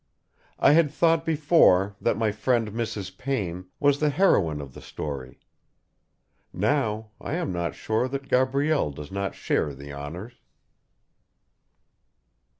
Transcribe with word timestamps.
I 0.57 0.71
had 0.71 0.89
thought 0.89 1.23
before 1.27 1.95
that 2.01 2.17
my 2.17 2.31
friend 2.31 2.71
Mrs. 2.71 3.15
Payne 3.19 3.67
was 3.79 3.99
the 3.99 4.09
heroine 4.09 4.59
of 4.59 4.73
the 4.73 4.81
story. 4.81 5.39
Now 6.51 7.11
I 7.21 7.35
am 7.35 7.51
not 7.53 7.75
sure 7.75 8.07
that 8.07 8.27
Gabrielle 8.27 8.89
does 8.89 9.11
not 9.11 9.35
share 9.35 9.75
the 9.75 9.93
honours. 9.93 10.33